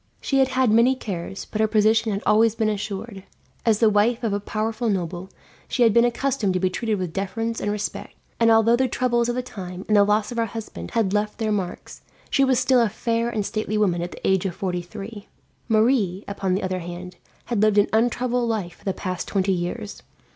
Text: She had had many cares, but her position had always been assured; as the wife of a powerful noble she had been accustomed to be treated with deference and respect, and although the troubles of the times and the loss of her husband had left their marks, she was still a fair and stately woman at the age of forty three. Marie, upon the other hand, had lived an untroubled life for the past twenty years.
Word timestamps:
She 0.19 0.39
had 0.39 0.47
had 0.47 0.71
many 0.71 0.95
cares, 0.95 1.45
but 1.45 1.61
her 1.61 1.67
position 1.67 2.11
had 2.11 2.23
always 2.25 2.55
been 2.55 2.69
assured; 2.69 3.23
as 3.67 3.77
the 3.77 3.87
wife 3.91 4.23
of 4.23 4.33
a 4.33 4.39
powerful 4.39 4.89
noble 4.89 5.29
she 5.67 5.83
had 5.83 5.93
been 5.93 6.05
accustomed 6.05 6.55
to 6.55 6.59
be 6.59 6.71
treated 6.71 6.97
with 6.97 7.13
deference 7.13 7.61
and 7.61 7.71
respect, 7.71 8.15
and 8.39 8.49
although 8.49 8.75
the 8.75 8.87
troubles 8.87 9.29
of 9.29 9.35
the 9.35 9.43
times 9.43 9.85
and 9.87 9.95
the 9.95 10.03
loss 10.03 10.31
of 10.31 10.39
her 10.39 10.47
husband 10.47 10.89
had 10.95 11.13
left 11.13 11.37
their 11.37 11.51
marks, 11.51 12.01
she 12.31 12.43
was 12.43 12.57
still 12.59 12.81
a 12.81 12.89
fair 12.89 13.29
and 13.29 13.45
stately 13.45 13.77
woman 13.77 14.01
at 14.01 14.09
the 14.11 14.27
age 14.27 14.43
of 14.47 14.55
forty 14.55 14.81
three. 14.81 15.27
Marie, 15.69 16.25
upon 16.27 16.55
the 16.55 16.63
other 16.63 16.79
hand, 16.79 17.17
had 17.45 17.61
lived 17.61 17.77
an 17.77 17.85
untroubled 17.93 18.49
life 18.49 18.77
for 18.77 18.85
the 18.85 18.93
past 18.95 19.27
twenty 19.27 19.53
years. 19.53 20.01